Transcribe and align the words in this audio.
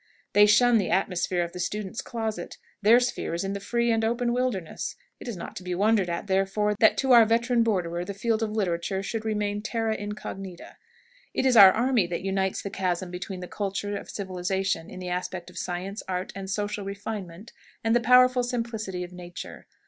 They 0.33 0.47
shun 0.47 0.79
the 0.79 0.89
atmosphere 0.89 1.43
of 1.43 1.51
the 1.51 1.59
student's 1.59 2.01
closet; 2.01 2.57
their 2.81 2.99
sphere 2.99 3.35
is 3.35 3.43
in 3.43 3.53
the 3.53 3.59
free 3.59 3.91
and 3.91 4.03
open 4.03 4.33
wilderness. 4.33 4.95
It 5.19 5.27
is 5.27 5.37
not 5.37 5.55
to 5.57 5.63
be 5.63 5.75
wondered 5.75 6.09
at, 6.09 6.25
therefore, 6.25 6.73
that 6.79 6.97
to 6.97 7.11
our 7.11 7.23
veteran 7.23 7.61
borderer 7.61 8.03
the 8.03 8.15
field 8.15 8.41
of 8.41 8.49
literature 8.51 9.03
should 9.03 9.25
remain 9.25 9.57
a 9.59 9.61
"terra 9.61 9.93
incognita." 9.93 10.77
It 11.35 11.45
is 11.45 11.55
our 11.55 11.71
army 11.71 12.07
that 12.07 12.23
unites 12.23 12.63
the 12.63 12.71
chasm 12.71 13.11
between 13.11 13.41
the 13.41 13.47
culture 13.47 13.95
of 13.95 14.09
civilization 14.09 14.89
in 14.89 14.99
the 14.99 15.09
aspect 15.09 15.51
of 15.51 15.57
science, 15.59 16.01
art, 16.07 16.31
and 16.33 16.49
social 16.49 16.83
refinement, 16.83 17.53
and 17.83 17.95
the 17.95 17.99
powerful 17.99 18.41
simplicity 18.41 19.03
of 19.03 19.13
nature. 19.13 19.67